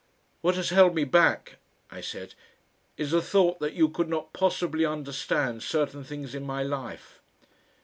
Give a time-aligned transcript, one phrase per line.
[0.41, 1.57] "What has held me back,"
[1.91, 2.33] I said,
[2.97, 7.19] "is the thought that you could not possibly understand certain things in my life.